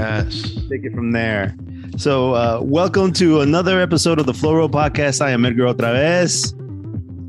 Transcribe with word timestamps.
Yes. 0.00 0.50
Take 0.70 0.86
it 0.86 0.94
from 0.94 1.12
there. 1.12 1.54
So, 1.98 2.32
uh, 2.32 2.60
welcome 2.62 3.12
to 3.12 3.42
another 3.42 3.82
episode 3.82 4.18
of 4.18 4.24
the 4.24 4.32
Flow 4.32 4.54
Roll 4.54 4.70
Podcast. 4.70 5.20
I 5.20 5.30
am 5.30 5.44
Edgar 5.44 5.66
otra 5.66 5.92
vez. 5.92 6.52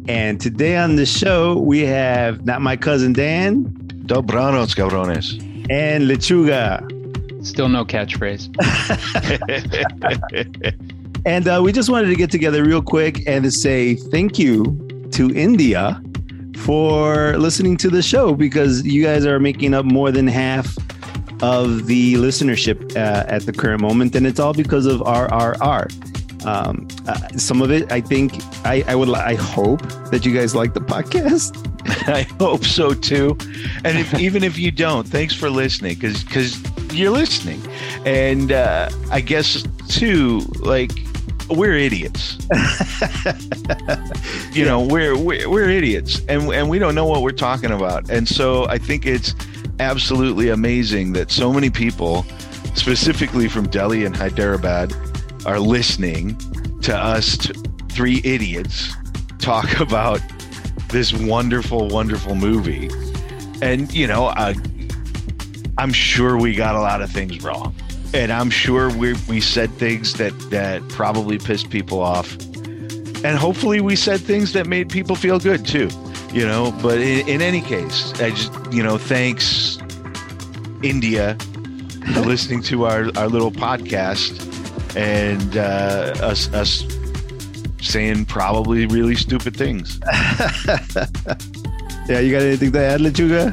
And 0.08 0.40
today 0.40 0.78
on 0.78 0.96
the 0.96 1.06
show, 1.06 1.60
we 1.60 1.82
have 1.82 2.46
not 2.46 2.62
my 2.62 2.78
cousin 2.78 3.12
Dan 3.12 3.66
Dobranos, 4.06 4.74
cabrones. 4.74 5.38
and 5.70 6.06
Lechuga. 6.06 6.80
Still 7.46 7.68
no 7.68 7.84
catchphrase. 7.84 8.48
And 11.26 11.48
uh, 11.48 11.60
we 11.62 11.72
just 11.74 11.90
wanted 11.90 12.08
to 12.08 12.16
get 12.16 12.32
together 12.32 12.64
real 12.64 12.82
quick 12.82 13.22
and 13.28 13.44
to 13.44 13.52
say 13.52 13.96
thank 13.96 14.40
you 14.40 14.64
to 15.12 15.30
India 15.36 16.02
for 16.58 17.38
listening 17.38 17.76
to 17.78 17.90
the 17.90 18.02
show 18.02 18.34
because 18.34 18.84
you 18.86 19.04
guys 19.04 19.26
are 19.26 19.40
making 19.40 19.74
up 19.76 19.86
more 19.86 20.10
than 20.10 20.26
half 20.26 20.76
of 21.42 21.88
the 21.88 22.16
listenership 22.16 22.96
uh, 22.96 23.26
at 23.28 23.46
the 23.46 23.54
current 23.54 23.82
moment. 23.82 24.16
And 24.16 24.28
it's 24.28 24.40
all 24.40 24.54
because 24.54 24.86
of 24.86 25.02
RRR. 25.02 26.46
Um, 26.46 26.88
uh, 27.08 27.28
some 27.38 27.62
of 27.62 27.72
it, 27.72 27.92
I 27.92 28.02
think, 28.02 28.34
I, 28.66 28.84
I 28.88 28.96
would, 28.96 29.10
I 29.10 29.36
hope 29.36 29.82
that 30.10 30.26
you 30.26 30.34
guys 30.34 30.56
like 30.56 30.74
the 30.74 30.82
podcast. 30.82 31.68
I 32.08 32.28
hope 32.40 32.64
so 32.64 32.94
too. 32.94 33.38
And 33.84 33.98
if, 33.98 34.14
even 34.20 34.44
if 34.44 34.58
you 34.58 34.72
don't, 34.72 35.08
thanks 35.08 35.34
for 35.34 35.50
listening 35.50 35.96
because 35.96 36.24
because 36.24 36.62
you're 36.94 37.12
listening. 37.12 37.62
And 38.06 38.52
uh, 38.52 38.90
I 39.10 39.22
guess 39.22 39.64
too, 39.88 40.40
like 40.60 40.92
we're 41.50 41.76
idiots. 41.76 42.38
you 44.54 44.64
know, 44.64 44.82
we're, 44.82 45.18
we're 45.18 45.50
we're 45.50 45.70
idiots, 45.70 46.22
and 46.28 46.52
and 46.54 46.70
we 46.70 46.80
don't 46.80 46.96
know 46.96 47.06
what 47.06 47.22
we're 47.22 47.32
talking 47.32 47.72
about. 47.72 48.10
And 48.10 48.28
so 48.28 48.66
I 48.68 48.78
think 48.78 49.06
it's 49.06 49.34
absolutely 49.82 50.50
amazing 50.50 51.14
that 51.14 51.32
so 51.32 51.52
many 51.52 51.72
people, 51.72 52.24
specifically 52.76 53.50
from 53.50 53.68
Delhi 53.68 54.06
and 54.06 54.16
Hyderabad, 54.16 54.94
are 55.46 55.60
listening 55.60 56.38
to 56.82 56.96
us 56.96 57.36
t- 57.38 57.54
three 57.90 58.22
idiots 58.24 58.94
talk 59.40 59.80
about 59.80 60.22
this 60.90 61.12
wonderful, 61.12 61.88
wonderful 61.88 62.36
movie. 62.36 62.90
And 63.62 63.92
you 63.92 64.06
know, 64.06 64.28
uh, 64.28 64.54
I'm 65.80 65.94
sure 65.94 66.38
we 66.38 66.54
got 66.54 66.76
a 66.76 66.80
lot 66.80 67.02
of 67.02 67.12
things 67.12 67.44
wrong, 67.44 67.74
and 68.14 68.32
I'm 68.32 68.52
sure 68.52 68.96
we 68.96 69.16
we 69.28 69.42
said 69.42 69.72
things 69.72 70.14
that 70.16 70.38
that 70.52 70.88
probably 70.90 71.40
pissed 71.40 71.72
people 71.72 72.00
off, 72.00 72.34
and 73.24 73.38
hopefully 73.38 73.82
we 73.82 73.96
said 73.96 74.20
things 74.20 74.54
that 74.54 74.68
made 74.68 74.90
people 74.90 75.16
feel 75.16 75.40
good 75.40 75.66
too. 75.66 75.90
You 76.34 76.48
know, 76.48 76.72
but 76.82 77.00
in, 77.00 77.28
in 77.28 77.42
any 77.42 77.62
case, 77.62 78.14
I 78.22 78.32
just 78.32 78.52
you 78.72 78.84
know, 78.84 78.98
thanks 78.98 79.78
India 80.82 81.36
for 82.14 82.22
listening 82.26 82.62
to 82.64 82.86
our 82.86 83.12
our 83.18 83.28
little 83.28 83.52
podcast 83.52 84.48
and 84.96 85.58
uh, 85.58 86.14
us 86.22 86.52
us 86.54 86.86
saying 87.82 88.26
probably 88.26 88.86
really 88.86 89.16
stupid 89.16 89.56
things. 89.56 90.00
yeah, 92.08 92.20
you 92.20 92.32
got 92.32 92.42
anything 92.42 92.72
to 92.72 92.80
add, 92.80 93.02
Lechuga? 93.02 93.52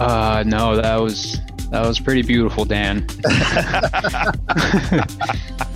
Uh, 0.00 0.42
no, 0.44 0.76
that 0.76 0.96
was 0.96 1.38
that 1.70 1.86
was 1.86 2.00
pretty 2.00 2.22
beautiful, 2.22 2.64
Dan. 2.64 3.06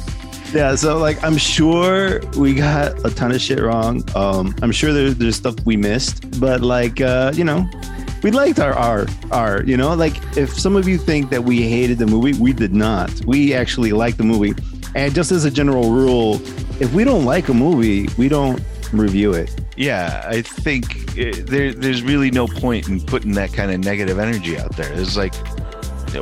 Yeah, 0.55 0.77
so 0.77 0.99
like 0.99 1.21
I'm 1.25 1.37
sure 1.37 2.21
we 2.39 2.55
got 2.55 3.05
a 3.05 3.13
ton 3.13 3.33
of 3.33 3.41
shit 3.41 3.61
wrong. 3.61 4.09
Um, 4.15 4.55
I'm 4.63 4.71
sure 4.71 4.93
there, 4.93 5.11
there's 5.11 5.35
stuff 5.35 5.57
we 5.67 5.77
missed, 5.77 6.41
but 6.41 6.61
like 6.61 7.01
uh, 7.01 7.33
you 7.35 7.43
know, 7.43 7.69
we 8.23 8.31
liked 8.31 8.61
our 8.61 9.05
our 9.33 9.65
you 9.65 9.77
know 9.77 9.95
like 9.95 10.15
if 10.37 10.57
some 10.57 10.77
of 10.77 10.87
you 10.87 10.97
think 10.97 11.31
that 11.31 11.43
we 11.43 11.63
hated 11.63 11.99
the 11.99 12.07
movie, 12.07 12.39
we 12.41 12.53
did 12.53 12.73
not. 12.73 13.11
We 13.27 13.53
actually 13.53 13.91
liked 13.91 14.17
the 14.17 14.23
movie, 14.23 14.55
and 14.95 15.13
just 15.13 15.33
as 15.33 15.45
a 15.45 15.51
general 15.51 15.91
rule, 15.91 16.37
if 16.81 16.95
we 16.95 17.03
don't 17.03 17.25
like 17.25 17.49
a 17.49 17.55
movie, 17.55 18.09
we 18.17 18.29
don't 18.29 18.63
review 18.93 19.33
it. 19.33 19.51
Yeah, 19.77 20.23
I 20.25 20.43
think 20.43 21.19
uh, 21.19 21.33
there 21.47 21.75
there's 21.75 22.05
really 22.05 22.31
no 22.31 22.47
point 22.47 22.89
in 22.89 23.01
putting 23.01 23.33
that 23.33 23.53
kind 23.53 23.73
of 23.73 23.81
negative 23.81 24.21
energy 24.21 24.57
out 24.57 24.77
there. 24.77 24.93
It's 24.93 25.17
like 25.17 25.35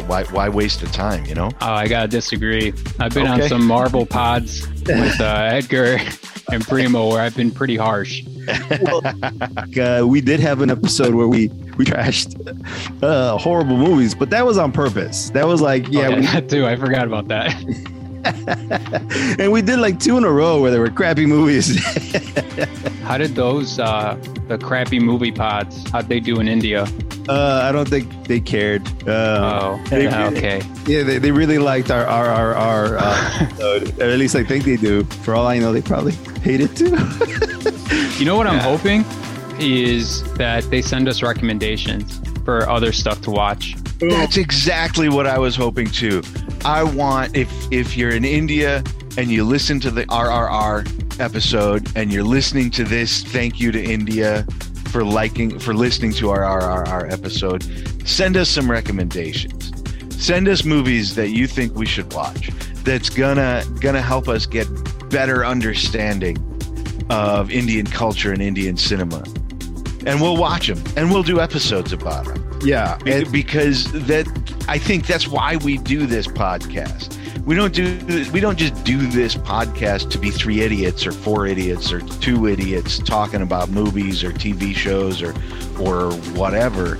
why 0.00 0.24
why 0.24 0.48
waste 0.48 0.80
the 0.80 0.86
time, 0.86 1.24
you 1.26 1.34
know? 1.34 1.50
Oh, 1.60 1.72
I 1.72 1.88
gotta 1.88 2.08
disagree. 2.08 2.72
I've 2.98 3.12
been 3.14 3.26
Okay. 3.26 3.42
on 3.44 3.48
some 3.48 3.66
Marvel 3.66 4.06
pods 4.06 4.66
with 4.86 5.20
uh, 5.20 5.24
Edgar 5.52 5.98
and 6.50 6.64
Primo 6.66 7.08
where 7.10 7.20
I've 7.20 7.36
been 7.36 7.50
pretty 7.50 7.76
harsh. 7.76 8.22
Like, 8.46 9.78
uh, 9.78 10.04
we 10.06 10.20
did 10.20 10.40
have 10.40 10.60
an 10.62 10.70
episode 10.70 11.14
where 11.14 11.28
we 11.28 11.48
we 11.76 11.84
trashed 11.84 12.34
uh, 13.02 13.38
horrible 13.38 13.76
movies, 13.76 14.14
but 14.14 14.30
that 14.30 14.44
was 14.44 14.58
on 14.58 14.72
purpose. 14.72 15.30
That 15.30 15.46
was 15.46 15.60
like 15.60 15.88
yeah, 15.88 16.08
Yeah, 16.08 16.16
we, 16.16 16.26
that 16.26 16.48
too. 16.48 16.66
I 16.66 16.76
forgot 16.76 17.06
about 17.06 17.28
that. 17.28 17.54
and 19.38 19.50
we 19.50 19.62
did 19.62 19.78
like 19.78 19.98
two 19.98 20.16
in 20.16 20.24
a 20.24 20.30
row 20.30 20.60
where 20.60 20.70
there 20.70 20.80
were 20.80 20.90
crappy 20.90 21.26
movies. 21.26 21.82
How 23.02 23.18
did 23.18 23.34
those 23.34 23.78
uh, 23.78 24.16
the 24.48 24.58
crappy 24.58 24.98
movie 25.00 25.32
pods? 25.32 25.88
How'd 25.90 26.08
they 26.08 26.20
do 26.20 26.38
in 26.40 26.46
India? 26.48 26.86
Uh, 27.28 27.60
I 27.64 27.70
don't 27.72 27.88
think 27.88 28.26
they 28.26 28.40
cared. 28.40 28.86
Uh, 29.08 29.78
Oh, 29.78 29.84
they- 29.90 30.04
yeah, 30.04 30.28
okay. 30.28 30.60
yeah, 30.86 31.02
they, 31.04 31.18
they 31.18 31.30
really 31.30 31.58
liked 31.58 31.90
our 31.90 32.04
our 32.06 32.26
our, 32.26 32.54
our 32.54 32.96
uh, 32.98 33.38
episode. 33.40 34.00
or 34.00 34.04
at 34.10 34.18
least 34.18 34.34
I 34.34 34.42
think 34.44 34.64
they 34.64 34.76
do. 34.76 35.04
For 35.24 35.34
all 35.34 35.46
I 35.46 35.58
know, 35.58 35.72
they 35.72 35.82
probably 35.82 36.12
hate 36.42 36.60
it 36.60 36.74
too. 36.76 36.96
You 38.18 38.26
know 38.26 38.36
what 38.36 38.46
I'm 38.46 38.58
hoping 38.60 39.04
is 39.58 40.22
that 40.34 40.62
they 40.70 40.80
send 40.80 41.08
us 41.08 41.22
recommendations 41.22 42.20
for 42.44 42.68
other 42.68 42.92
stuff 42.92 43.20
to 43.22 43.30
watch. 43.30 43.74
That's 43.98 44.36
exactly 44.36 45.08
what 45.08 45.26
I 45.26 45.38
was 45.38 45.56
hoping 45.56 45.86
to. 46.02 46.22
I 46.64 46.84
want 46.84 47.36
if 47.36 47.50
if 47.72 47.96
you're 47.96 48.10
in 48.10 48.24
India 48.24 48.82
and 49.18 49.28
you 49.30 49.44
listen 49.44 49.80
to 49.80 49.90
the 49.90 50.04
RRR 50.06 51.20
episode 51.20 51.90
and 51.96 52.12
you're 52.12 52.22
listening 52.24 52.70
to 52.72 52.84
this, 52.84 53.24
thank 53.24 53.58
you 53.60 53.72
to 53.72 53.82
India 53.82 54.46
for 54.92 55.02
liking 55.04 55.58
for 55.58 55.74
listening 55.74 56.12
to 56.12 56.30
our 56.30 56.40
RRR 56.40 57.10
episode. 57.10 57.64
Send 58.06 58.36
us 58.36 58.48
some 58.48 58.70
recommendations. 58.70 59.72
Send 60.22 60.46
us 60.48 60.64
movies 60.64 61.14
that 61.16 61.30
you 61.30 61.46
think 61.46 61.74
we 61.74 61.86
should 61.86 62.12
watch. 62.12 62.50
That's 62.84 63.08
gonna 63.10 63.64
gonna 63.80 64.02
help 64.02 64.28
us 64.28 64.46
get 64.46 64.66
better 65.08 65.44
understanding 65.44 66.36
of 67.10 67.50
Indian 67.50 67.86
culture 67.86 68.32
and 68.32 68.42
Indian 68.42 68.76
cinema. 68.76 69.24
And 70.06 70.20
we'll 70.20 70.36
watch 70.36 70.66
them 70.68 70.82
and 70.96 71.10
we'll 71.10 71.22
do 71.22 71.40
episodes 71.40 71.92
about 71.92 72.24
them. 72.26 72.60
yeah, 72.64 72.98
Be- 72.98 73.24
because 73.24 73.90
that 74.06 74.26
I 74.68 74.78
think 74.78 75.06
that's 75.06 75.26
why 75.28 75.56
we 75.56 75.78
do 75.78 76.06
this 76.06 76.26
podcast. 76.26 77.16
We 77.44 77.56
don't 77.56 77.74
do 77.74 78.30
we 78.32 78.38
don't 78.38 78.56
just 78.56 78.84
do 78.84 78.98
this 79.08 79.34
podcast 79.34 80.10
to 80.10 80.18
be 80.18 80.30
three 80.30 80.60
idiots 80.60 81.06
or 81.06 81.12
four 81.12 81.46
idiots 81.46 81.92
or 81.92 82.00
two 82.00 82.46
idiots 82.46 82.98
talking 82.98 83.42
about 83.42 83.68
movies 83.68 84.22
or 84.22 84.30
TV 84.30 84.74
shows 84.74 85.22
or 85.22 85.34
or 85.80 86.12
whatever. 86.36 86.98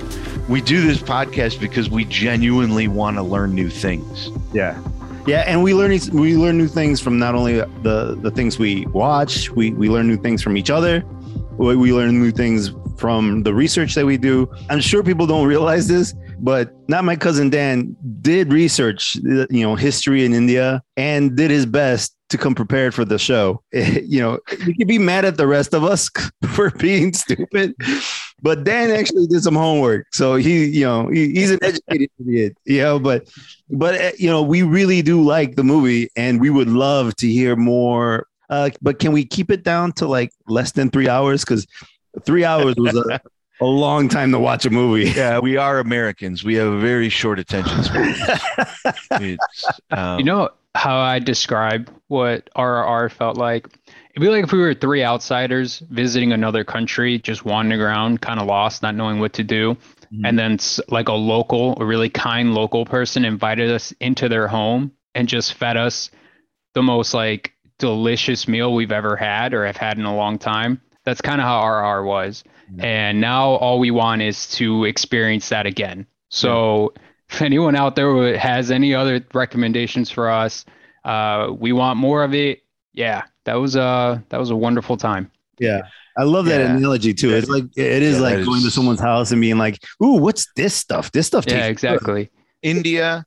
We 0.48 0.60
do 0.60 0.84
this 0.84 0.98
podcast 0.98 1.60
because 1.60 1.88
we 1.88 2.04
genuinely 2.06 2.88
want 2.88 3.16
to 3.18 3.22
learn 3.22 3.54
new 3.54 3.70
things. 3.70 4.30
yeah, 4.52 4.82
yeah, 5.26 5.44
and 5.46 5.62
we 5.62 5.74
learn 5.74 5.92
we 6.12 6.36
learn 6.36 6.58
new 6.58 6.66
things 6.66 7.00
from 7.00 7.20
not 7.20 7.36
only 7.36 7.58
the 7.82 8.18
the 8.20 8.30
things 8.32 8.58
we 8.58 8.86
watch. 8.86 9.48
We 9.50 9.70
we 9.70 9.88
learn 9.88 10.08
new 10.08 10.16
things 10.16 10.42
from 10.42 10.56
each 10.56 10.70
other. 10.70 11.04
We, 11.56 11.76
we 11.76 11.92
learn 11.92 12.20
new 12.20 12.32
things 12.32 12.72
from 13.02 13.42
the 13.42 13.52
research 13.52 13.96
that 13.96 14.06
we 14.06 14.16
do. 14.16 14.48
I'm 14.70 14.78
sure 14.78 15.02
people 15.02 15.26
don't 15.26 15.48
realize 15.48 15.88
this, 15.88 16.14
but 16.38 16.72
not 16.88 17.02
my 17.04 17.16
cousin 17.16 17.50
Dan 17.50 17.96
did 18.20 18.52
research, 18.52 19.16
you 19.16 19.48
know, 19.50 19.74
history 19.74 20.24
in 20.24 20.32
India 20.32 20.80
and 20.96 21.36
did 21.36 21.50
his 21.50 21.66
best 21.66 22.14
to 22.28 22.38
come 22.38 22.54
prepared 22.54 22.94
for 22.94 23.04
the 23.04 23.18
show. 23.18 23.60
you 23.72 24.20
know, 24.20 24.38
you 24.64 24.76
could 24.76 24.86
be 24.86 25.00
mad 25.00 25.24
at 25.24 25.36
the 25.36 25.48
rest 25.48 25.74
of 25.74 25.82
us 25.82 26.08
for 26.54 26.70
being 26.70 27.12
stupid, 27.12 27.74
but 28.40 28.62
Dan 28.62 28.92
actually 28.92 29.26
did 29.26 29.42
some 29.42 29.56
homework. 29.56 30.06
So 30.12 30.36
he, 30.36 30.66
you 30.66 30.84
know, 30.84 31.08
he, 31.08 31.32
he's 31.32 31.50
an 31.50 31.58
educated 31.60 32.08
idiot, 32.20 32.56
you 32.66 32.82
know, 32.82 33.00
but, 33.00 33.28
but, 33.68 34.00
uh, 34.00 34.12
you 34.16 34.30
know, 34.30 34.42
we 34.42 34.62
really 34.62 35.02
do 35.02 35.20
like 35.20 35.56
the 35.56 35.64
movie 35.64 36.08
and 36.14 36.40
we 36.40 36.50
would 36.50 36.68
love 36.68 37.16
to 37.16 37.26
hear 37.26 37.56
more. 37.56 38.28
Uh, 38.48 38.70
but 38.80 39.00
can 39.00 39.10
we 39.10 39.24
keep 39.24 39.50
it 39.50 39.64
down 39.64 39.90
to 39.94 40.06
like 40.06 40.30
less 40.46 40.70
than 40.70 40.88
three 40.88 41.08
hours? 41.08 41.44
Because 41.44 41.66
three 42.24 42.44
hours 42.44 42.74
was 42.76 42.96
a, 42.96 43.20
a 43.60 43.64
long 43.64 44.08
time 44.08 44.32
to 44.32 44.38
watch 44.38 44.66
a 44.66 44.70
movie. 44.70 45.10
Yeah, 45.16 45.38
we 45.38 45.56
are 45.56 45.78
Americans. 45.78 46.44
We 46.44 46.54
have 46.56 46.68
a 46.72 46.78
very 46.78 47.08
short 47.08 47.38
attention 47.38 47.82
span. 47.82 48.16
Um, 49.90 50.18
You 50.18 50.24
know 50.24 50.50
how 50.74 50.98
I 50.98 51.18
describe 51.18 51.90
what 52.08 52.48
RRR 52.56 53.10
felt 53.10 53.36
like? 53.36 53.66
It'd 54.10 54.20
be 54.20 54.28
like 54.28 54.44
if 54.44 54.52
we 54.52 54.58
were 54.58 54.74
three 54.74 55.02
outsiders 55.02 55.80
visiting 55.90 56.32
another 56.32 56.64
country, 56.64 57.18
just 57.18 57.44
wandering 57.44 57.80
around, 57.80 58.20
kind 58.20 58.40
of 58.40 58.46
lost, 58.46 58.82
not 58.82 58.94
knowing 58.94 59.20
what 59.20 59.32
to 59.34 59.44
do. 59.44 59.76
And 60.24 60.38
then 60.38 60.58
like 60.88 61.08
a 61.08 61.14
local, 61.14 61.80
a 61.80 61.86
really 61.86 62.10
kind 62.10 62.52
local 62.54 62.84
person 62.84 63.24
invited 63.24 63.70
us 63.70 63.92
into 64.00 64.28
their 64.28 64.46
home 64.46 64.92
and 65.14 65.26
just 65.26 65.54
fed 65.54 65.78
us 65.78 66.10
the 66.74 66.82
most 66.82 67.14
like 67.14 67.54
delicious 67.78 68.46
meal 68.46 68.74
we've 68.74 68.92
ever 68.92 69.16
had 69.16 69.54
or 69.54 69.64
have 69.64 69.78
had 69.78 69.98
in 69.98 70.04
a 70.04 70.14
long 70.14 70.38
time. 70.38 70.82
That's 71.04 71.20
kind 71.20 71.40
of 71.40 71.46
how 71.46 71.64
RR 71.66 72.04
was. 72.04 72.44
And 72.78 73.20
now 73.20 73.50
all 73.50 73.78
we 73.78 73.90
want 73.90 74.22
is 74.22 74.48
to 74.52 74.84
experience 74.84 75.48
that 75.50 75.66
again. 75.66 76.06
So 76.30 76.94
if 77.28 77.42
anyone 77.42 77.76
out 77.76 77.96
there 77.96 78.38
has 78.38 78.70
any 78.70 78.94
other 78.94 79.24
recommendations 79.34 80.10
for 80.10 80.30
us, 80.30 80.64
uh, 81.04 81.52
we 81.58 81.72
want 81.72 81.98
more 81.98 82.24
of 82.24 82.34
it. 82.34 82.62
Yeah, 82.94 83.24
that 83.44 83.54
was 83.54 83.76
a 83.76 84.22
that 84.30 84.38
was 84.38 84.50
a 84.50 84.56
wonderful 84.56 84.96
time. 84.96 85.30
Yeah. 85.58 85.82
I 86.16 86.24
love 86.24 86.44
that 86.46 86.60
Yeah. 86.60 86.76
analogy 86.76 87.14
too. 87.14 87.30
It's 87.34 87.48
like 87.48 87.64
it 87.76 88.02
is 88.02 88.16
Yeah, 88.16 88.22
like 88.22 88.44
going 88.44 88.62
to 88.62 88.70
someone's 88.70 89.00
house 89.00 89.32
and 89.32 89.40
being 89.40 89.56
like, 89.58 89.82
"Ooh, 90.02 90.16
what's 90.18 90.46
this 90.56 90.74
stuff? 90.74 91.10
This 91.12 91.26
stuff 91.26 91.44
tastes 91.44 91.56
Yeah, 91.56 91.66
good." 91.68 91.72
exactly. 91.72 92.30
India, 92.62 93.24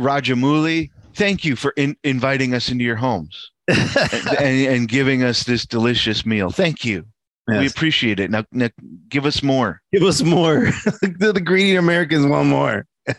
Rajamouli, 0.00 0.90
thank 1.14 1.44
you 1.44 1.54
for 1.56 1.72
in, 1.76 1.96
inviting 2.02 2.54
us 2.54 2.70
into 2.70 2.84
your 2.84 2.96
homes 2.96 3.50
and, 4.38 4.66
and 4.66 4.88
giving 4.88 5.22
us 5.22 5.44
this 5.44 5.64
delicious 5.66 6.24
meal. 6.26 6.50
Thank 6.50 6.84
you. 6.84 7.04
We 7.46 7.66
appreciate 7.66 8.20
it. 8.20 8.30
Now, 8.30 8.44
now 8.52 8.70
give 9.10 9.26
us 9.26 9.42
more. 9.42 9.82
Give 9.92 10.02
us 10.02 10.22
more. 10.22 10.60
the, 11.02 11.32
the 11.34 11.40
greedy 11.42 11.76
Americans 11.76 12.26
want 12.26 12.48
more. 12.48 12.86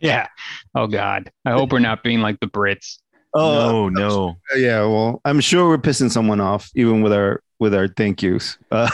Yeah. 0.00 0.28
Oh 0.74 0.86
God. 0.86 1.30
I 1.44 1.50
hope 1.50 1.72
we're 1.72 1.80
not 1.80 2.02
being 2.02 2.20
like 2.20 2.40
the 2.40 2.46
Brits. 2.46 2.98
Oh 3.34 3.90
no, 3.90 4.08
no. 4.08 4.36
yeah. 4.56 4.80
Well, 4.86 5.20
I'm 5.26 5.40
sure 5.40 5.68
we're 5.68 5.76
pissing 5.76 6.10
someone 6.10 6.40
off 6.40 6.70
even 6.74 7.02
with 7.02 7.12
our 7.12 7.42
with 7.58 7.74
our 7.74 7.88
thank 7.88 8.22
yous. 8.22 8.56
Uh, 8.70 8.88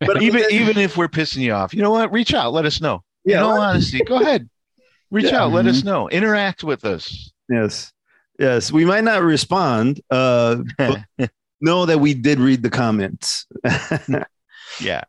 But 0.00 0.22
even 0.22 0.44
even 0.50 0.78
if 0.78 0.96
we're 0.96 1.08
pissing 1.08 1.38
you 1.38 1.52
off, 1.52 1.74
you 1.74 1.82
know 1.82 1.90
what? 1.90 2.12
Reach 2.12 2.34
out. 2.34 2.52
Let 2.52 2.66
us 2.66 2.80
know. 2.80 3.02
yeah. 3.24 3.38
in 3.38 3.42
all 3.42 3.60
honesty, 3.60 4.00
go 4.06 4.20
ahead. 4.20 4.48
Reach 5.10 5.26
Yeah. 5.32 5.42
out. 5.44 5.52
Let 5.52 5.66
us 5.66 5.82
know. 5.82 6.08
Interact 6.08 6.62
with 6.62 6.84
us. 6.84 7.32
Yes. 7.48 7.92
Yes. 8.40 8.72
We 8.72 8.86
might 8.86 9.04
not 9.04 9.22
respond. 9.22 10.00
Uh, 10.10 10.62
but 10.78 11.04
know 11.60 11.84
that 11.86 11.98
we 11.98 12.14
did 12.14 12.40
read 12.40 12.62
the 12.62 12.70
comments. 12.70 13.46
yeah. 14.80 15.04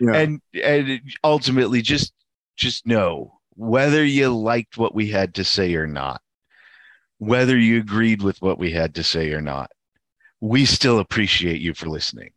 Yeah. 0.00 0.12
And 0.12 0.40
and 0.62 1.00
ultimately 1.22 1.80
just 1.80 2.12
just 2.56 2.86
know 2.86 3.38
whether 3.56 4.04
you 4.04 4.28
liked 4.28 4.76
what 4.76 4.94
we 4.94 5.08
had 5.08 5.34
to 5.36 5.44
say 5.44 5.74
or 5.76 5.86
not, 5.86 6.20
whether 7.18 7.56
you 7.56 7.78
agreed 7.78 8.22
with 8.22 8.42
what 8.42 8.58
we 8.58 8.70
had 8.70 8.96
to 8.96 9.02
say 9.02 9.32
or 9.32 9.40
not. 9.40 9.70
We 10.40 10.66
still 10.66 10.98
appreciate 10.98 11.62
you 11.62 11.72
for 11.72 11.86
listening. 11.86 12.32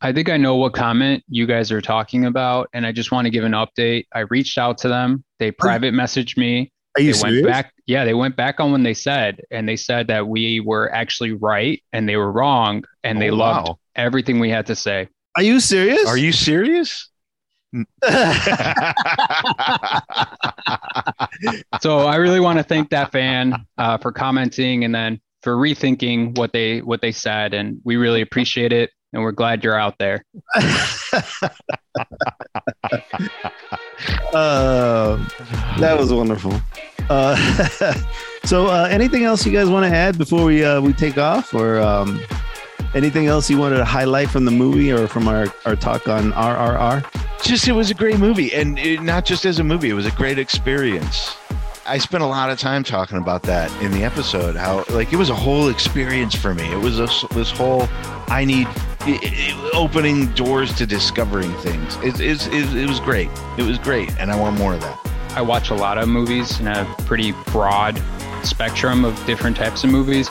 I 0.00 0.12
think 0.12 0.28
I 0.28 0.36
know 0.36 0.56
what 0.56 0.72
comment 0.72 1.24
you 1.28 1.46
guys 1.46 1.72
are 1.72 1.80
talking 1.80 2.26
about, 2.26 2.68
and 2.72 2.86
I 2.86 2.92
just 2.92 3.10
want 3.10 3.24
to 3.24 3.30
give 3.30 3.44
an 3.44 3.52
update. 3.52 4.04
I 4.14 4.20
reached 4.20 4.56
out 4.56 4.78
to 4.78 4.88
them. 4.88 5.24
They 5.40 5.50
private 5.50 5.94
messaged 5.94 6.36
me. 6.36 6.70
Are 6.96 7.02
you 7.02 7.12
they 7.12 7.18
serious? 7.18 7.42
went 7.42 7.52
back. 7.52 7.72
Yeah, 7.86 8.04
they 8.04 8.14
went 8.14 8.36
back 8.36 8.60
on 8.60 8.72
when 8.72 8.82
they 8.82 8.94
said, 8.94 9.40
and 9.50 9.68
they 9.68 9.76
said 9.76 10.06
that 10.08 10.26
we 10.28 10.60
were 10.60 10.92
actually 10.94 11.32
right 11.32 11.82
and 11.92 12.08
they 12.08 12.16
were 12.16 12.30
wrong, 12.32 12.84
and 13.02 13.20
they 13.20 13.30
Oh, 13.30 13.36
loved 13.36 13.68
wow. 13.68 13.78
everything 13.96 14.38
we 14.40 14.50
had 14.50 14.66
to 14.66 14.76
say. 14.76 15.08
Are 15.36 15.42
you 15.42 15.58
serious? 15.60 16.06
Are 16.06 16.16
you 16.16 16.32
serious? 16.32 17.08
So 21.80 22.00
I 22.00 22.16
really 22.16 22.40
want 22.40 22.58
to 22.58 22.62
thank 22.64 22.90
that 22.90 23.12
fan 23.12 23.54
uh, 23.78 23.98
for 23.98 24.12
commenting 24.12 24.84
and 24.84 24.94
then 24.94 25.20
for 25.42 25.56
rethinking 25.56 26.36
what 26.38 26.52
they 26.52 26.80
what 26.80 27.00
they 27.02 27.12
said, 27.12 27.52
and 27.54 27.80
we 27.84 27.96
really 27.96 28.20
appreciate 28.22 28.72
it, 28.72 28.90
and 29.12 29.22
we're 29.22 29.32
glad 29.32 29.62
you're 29.64 29.78
out 29.78 29.96
there. 29.98 30.24
uh, 34.32 35.16
that 35.78 35.96
was 35.98 36.12
wonderful. 36.12 36.60
Uh, 37.10 37.36
so, 38.44 38.66
uh, 38.66 38.88
anything 38.90 39.24
else 39.24 39.44
you 39.44 39.52
guys 39.52 39.68
want 39.68 39.84
to 39.84 39.94
add 39.94 40.16
before 40.16 40.44
we 40.44 40.64
uh, 40.64 40.80
we 40.80 40.92
take 40.92 41.18
off, 41.18 41.52
or 41.54 41.78
um, 41.80 42.20
anything 42.94 43.26
else 43.26 43.50
you 43.50 43.58
wanted 43.58 43.76
to 43.76 43.84
highlight 43.84 44.30
from 44.30 44.44
the 44.44 44.50
movie 44.50 44.92
or 44.92 45.06
from 45.06 45.28
our, 45.28 45.46
our 45.66 45.76
talk 45.76 46.08
on 46.08 46.32
RRR? 46.32 47.04
just 47.44 47.68
it 47.68 47.72
was 47.72 47.90
a 47.90 47.94
great 47.94 48.18
movie 48.18 48.54
and 48.54 48.78
it, 48.78 49.02
not 49.02 49.26
just 49.26 49.44
as 49.44 49.58
a 49.58 49.64
movie 49.64 49.90
it 49.90 49.92
was 49.92 50.06
a 50.06 50.10
great 50.12 50.38
experience 50.38 51.36
i 51.86 51.98
spent 51.98 52.22
a 52.22 52.26
lot 52.26 52.50
of 52.50 52.58
time 52.58 52.82
talking 52.82 53.18
about 53.18 53.42
that 53.42 53.70
in 53.82 53.90
the 53.92 54.02
episode 54.04 54.56
how 54.56 54.84
like 54.90 55.12
it 55.12 55.16
was 55.16 55.30
a 55.30 55.34
whole 55.34 55.68
experience 55.68 56.34
for 56.34 56.54
me 56.54 56.70
it 56.72 56.78
was 56.78 56.98
a, 57.00 57.08
this 57.34 57.50
whole 57.50 57.88
i 58.28 58.44
need 58.44 58.66
i 59.00 59.18
i 59.22 59.70
opening 59.74 60.26
doors 60.34 60.72
to 60.74 60.86
discovering 60.86 61.52
things 61.58 61.96
it, 61.96 62.20
it, 62.20 62.46
it, 62.52 62.76
it 62.76 62.88
was 62.88 63.00
great 63.00 63.28
it 63.58 63.62
was 63.62 63.78
great 63.78 64.10
and 64.18 64.30
i 64.30 64.36
want 64.38 64.56
more 64.58 64.74
of 64.74 64.80
that 64.80 64.98
I 65.34 65.42
watch 65.42 65.70
a 65.70 65.74
lot 65.74 65.98
of 65.98 66.08
movies 66.08 66.60
and 66.60 66.68
a 66.68 66.84
pretty 67.06 67.32
broad 67.46 68.00
spectrum 68.44 69.04
of 69.04 69.16
different 69.26 69.56
types 69.56 69.82
of 69.82 69.90
movies. 69.90 70.30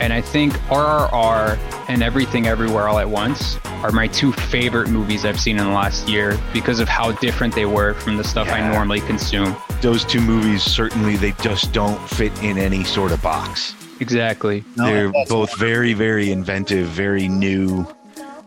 And 0.00 0.12
I 0.12 0.20
think 0.20 0.54
RRR 0.68 1.56
and 1.88 2.02
Everything 2.02 2.48
Everywhere 2.48 2.88
All 2.88 2.98
at 2.98 3.08
Once 3.08 3.58
are 3.64 3.92
my 3.92 4.08
two 4.08 4.32
favorite 4.32 4.88
movies 4.88 5.24
I've 5.24 5.38
seen 5.38 5.56
in 5.58 5.64
the 5.64 5.72
last 5.72 6.08
year 6.08 6.36
because 6.52 6.80
of 6.80 6.88
how 6.88 7.12
different 7.12 7.54
they 7.54 7.66
were 7.66 7.94
from 7.94 8.16
the 8.16 8.24
stuff 8.24 8.48
I 8.48 8.66
normally 8.72 9.00
consume. 9.00 9.56
Those 9.80 10.04
two 10.04 10.20
movies 10.20 10.62
certainly 10.62 11.16
they 11.16 11.32
just 11.42 11.72
don't 11.72 11.98
fit 12.10 12.32
in 12.42 12.58
any 12.58 12.84
sort 12.84 13.12
of 13.12 13.20
box 13.22 13.74
Exactly. 14.00 14.64
No, 14.76 14.86
they're 14.86 15.12
that's 15.12 15.28
both 15.28 15.58
very 15.58 15.92
very 15.92 16.30
inventive 16.30 16.86
very 16.88 17.28
new 17.28 17.86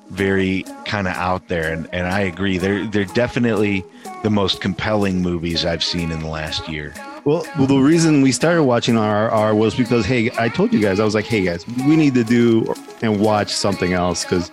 very 0.10 0.64
kind 0.86 1.08
of 1.08 1.14
out 1.16 1.48
there 1.48 1.72
and, 1.74 1.88
and 1.92 2.06
i 2.08 2.20
agree 2.22 2.58
they're 2.58 2.86
they're 2.88 3.06
definitely 3.06 3.84
the 4.24 4.30
most 4.30 4.62
compelling 4.62 5.22
movies 5.22 5.66
i've 5.66 5.84
seen 5.84 6.12
in 6.12 6.20
the 6.20 6.28
last 6.28 6.68
year 6.70 6.94
Well, 7.26 7.46
well, 7.58 7.68
the 7.68 7.78
reason 7.78 8.22
we 8.22 8.32
started 8.34 8.64
watching 8.64 8.96
RRR 8.96 9.56
was 9.58 9.74
because, 9.76 10.06
hey, 10.06 10.30
I 10.38 10.50
told 10.50 10.74
you 10.74 10.82
guys, 10.82 11.00
I 11.00 11.06
was 11.06 11.16
like, 11.16 11.24
hey, 11.26 11.46
guys, 11.46 11.66
we 11.88 11.96
need 11.96 12.14
to 12.16 12.24
do 12.26 12.74
and 13.02 13.18
watch 13.22 13.50
something 13.50 13.94
else 13.94 14.26
because 14.26 14.52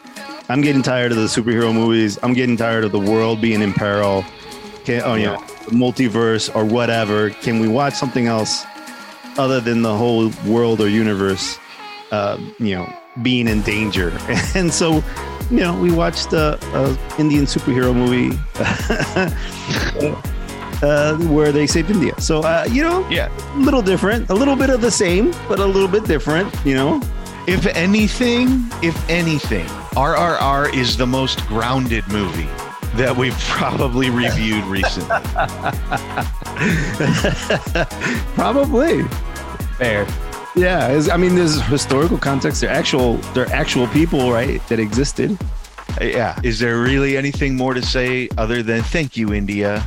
I'm 0.49 0.61
getting 0.61 0.81
tired 0.81 1.11
of 1.11 1.19
the 1.19 1.25
superhero 1.26 1.75
movies. 1.75 2.17
I'm 2.23 2.33
getting 2.33 2.56
tired 2.56 2.85
of 2.85 2.93
the 2.93 3.00
world 3.00 3.41
being 3.41 3.61
in 3.61 3.73
peril. 3.73 4.25
Can, 4.90 5.02
oh, 5.04 5.14
you 5.14 5.26
know, 5.26 5.38
multiverse 5.66 6.54
or 6.54 6.64
whatever. 6.64 7.31
Can 7.31 7.60
we 7.60 7.69
watch 7.69 7.94
something 7.94 8.26
else 8.26 8.64
other 9.38 9.60
than 9.60 9.82
the 9.82 9.96
whole 9.96 10.31
world 10.46 10.81
or 10.81 10.88
universe, 10.88 11.58
uh, 12.10 12.38
you 12.58 12.75
know, 12.75 12.92
being 13.22 13.48
in 13.48 13.62
danger? 13.62 14.16
And 14.54 14.72
so, 14.72 15.02
you 15.50 15.60
know, 15.60 15.78
we 15.81 15.92
watched 15.92 16.32
a, 16.32 16.58
a 16.75 16.98
Indian 17.19 17.44
superhero 17.44 17.94
movie. 17.94 18.37
Uh, 20.82 21.14
where 21.28 21.52
they 21.52 21.66
saved 21.66 21.90
India. 21.90 22.19
So, 22.19 22.40
uh, 22.40 22.66
you 22.70 22.82
know, 22.82 23.06
yeah 23.10 23.28
a 23.54 23.58
little 23.58 23.82
different, 23.82 24.31
a 24.31 24.34
little 24.34 24.56
bit 24.56 24.70
of 24.70 24.81
the 24.81 24.90
same, 24.90 25.31
but 25.46 25.58
a 25.58 25.66
little 25.66 25.88
bit 25.88 26.06
different, 26.06 26.54
you 26.64 26.72
know? 26.72 27.02
if 27.46 27.66
anything 27.69 28.46
if 28.82 29.08
anything 29.08 29.66
rrr 29.96 30.72
is 30.75 30.96
the 30.96 31.06
most 31.06 31.44
grounded 31.48 32.06
movie 32.08 32.48
that 32.96 33.16
we've 33.16 33.38
probably 33.40 34.10
reviewed 34.10 34.64
recently 34.64 35.08
Probably. 38.35 39.02
Fair. 39.78 40.06
Yeah. 40.56 40.88
it's- 40.88 41.09
I 41.09 41.16
mean, 41.16 41.35
there's 41.35 41.61
historical 41.62 42.18
context. 42.18 42.61
They're 42.61 42.70
actual, 42.70 43.16
they're 43.35 43.50
actual 43.52 43.87
people, 43.88 44.32
right, 44.32 44.66
that 44.68 44.78
existed. 44.78 45.37
Uh, 46.00 46.04
yeah 46.04 46.38
is 46.44 46.61
there 46.61 46.78
really 46.78 47.16
anything 47.16 47.56
more 47.56 47.75
to 47.75 47.82
say 47.82 48.28
other 48.38 48.62
than 48.62 48.80
thank 48.80 49.16
you 49.16 49.35
india 49.35 49.85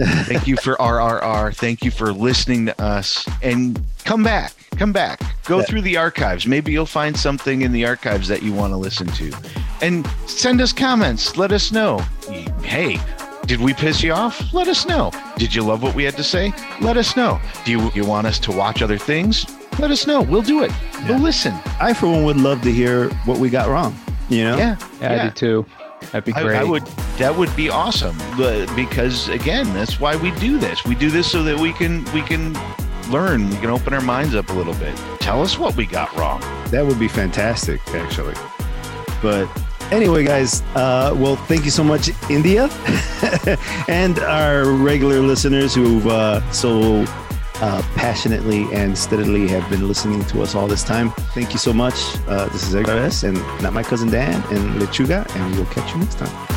thank 0.00 0.46
you 0.46 0.56
for 0.56 0.74
rrr 0.76 1.54
thank 1.54 1.84
you 1.84 1.90
for 1.90 2.12
listening 2.12 2.66
to 2.66 2.82
us. 2.82 3.26
And 3.42 3.82
come 4.04 4.22
back 4.22 4.52
come 4.76 4.92
back. 4.92 5.20
Go 5.44 5.58
Yeah. 5.58 5.64
through 5.66 5.82
the 5.82 5.96
archives. 5.96 6.46
Maybe 6.46 6.72
you'll 6.72 6.86
find 6.86 7.16
something 7.16 7.62
in 7.62 7.70
the 7.72 7.86
archives 7.86 8.26
that 8.28 8.42
you 8.42 8.52
want 8.52 8.72
to 8.72 8.76
listen 8.76 9.06
to. 9.06 9.32
And 9.80 10.08
send 10.26 10.60
us 10.60 10.72
comments. 10.72 11.36
Let 11.36 11.52
us 11.52 11.70
know. 11.70 11.98
Hey 12.62 12.98
did 13.46 13.60
we 13.60 13.74
piss 13.74 14.02
you 14.02 14.12
off? 14.12 14.54
Let 14.54 14.68
us 14.68 14.86
know. 14.86 15.12
Did 15.36 15.54
you 15.54 15.62
love 15.62 15.82
what 15.82 15.94
we 15.94 16.02
had 16.04 16.16
to 16.16 16.24
say? 16.24 16.52
Let 16.80 16.96
us 16.96 17.14
know. 17.14 17.38
Do 17.66 17.72
you, 17.72 17.90
you 17.94 18.06
want 18.06 18.26
us 18.26 18.38
to 18.40 18.52
watch 18.52 18.80
other 18.80 18.96
things? 18.96 19.44
Let 19.78 19.90
us 19.90 20.06
know. 20.06 20.22
We'll 20.22 20.40
do 20.40 20.62
it. 20.62 20.72
We'll 21.06 21.18
listen. 21.18 21.52
I, 21.78 21.92
for 21.92 22.06
one, 22.06 22.24
would 22.24 22.38
love 22.38 22.62
to 22.62 22.72
hear 22.72 23.10
what 23.26 23.38
we 23.38 23.50
got 23.50 23.68
wrong, 23.68 23.94
you 24.30 24.44
know? 24.44 24.56
yeah. 24.56 24.76
Yeah, 25.00 25.10
I 25.10 25.14
Yeah. 25.16 25.24
do 25.24 25.30
too. 25.32 25.66
That'd 26.12 26.24
be 26.24 26.32
I, 26.32 26.42
great. 26.42 26.56
I 26.56 26.64
would 26.64 26.88
that 27.18 27.34
would 27.36 27.54
be 27.54 27.68
awesome 27.68 28.16
because 28.74 29.28
again 29.28 29.72
that's 29.72 30.00
why 30.00 30.16
we 30.16 30.30
do 30.32 30.58
this 30.58 30.84
we 30.84 30.94
do 30.94 31.10
this 31.10 31.30
so 31.30 31.42
that 31.42 31.58
we 31.58 31.72
can 31.72 32.04
we 32.12 32.22
can 32.22 32.52
learn 33.10 33.48
we 33.50 33.56
can 33.56 33.70
open 33.70 33.92
our 33.92 34.00
minds 34.00 34.34
up 34.34 34.48
a 34.48 34.52
little 34.52 34.74
bit 34.74 34.96
tell 35.20 35.42
us 35.42 35.58
what 35.58 35.76
we 35.76 35.86
got 35.86 36.14
wrong 36.16 36.40
That 36.74 36.84
would 36.84 36.98
be 36.98 37.06
fantastic, 37.06 37.80
actually. 37.94 38.34
But 39.22 39.48
anyway, 39.92 40.24
guys, 40.24 40.62
uh, 40.74 41.14
well, 41.16 41.36
thank 41.36 41.64
you 41.64 41.70
so 41.70 41.84
much, 41.84 42.10
India, 42.28 42.64
and 43.88 44.18
our 44.18 44.64
regular 44.64 45.20
listeners 45.20 45.72
who've 45.72 46.06
uh, 46.06 46.40
so 46.50 47.04
uh, 47.62 47.82
passionately 47.94 48.66
and 48.72 48.98
steadily 48.98 49.46
have 49.46 49.68
been 49.70 49.86
listening 49.86 50.24
to 50.24 50.42
us 50.42 50.54
all 50.54 50.66
this 50.66 50.82
time. 50.82 51.10
Thank 51.32 51.52
you 51.52 51.58
so 51.58 51.72
much. 51.72 51.94
Uh, 52.26 52.46
this 52.46 52.66
is 52.66 52.74
Edgar 52.74 52.98
S. 52.98 53.22
and 53.22 53.36
not 53.62 53.72
my 53.72 53.84
cousin 53.84 54.10
Dan 54.10 54.42
and 54.50 54.82
Lechuga, 54.82 55.24
and 55.36 55.54
we'll 55.54 55.66
catch 55.66 55.92
you 55.92 56.00
next 56.00 56.18
time. 56.18 56.53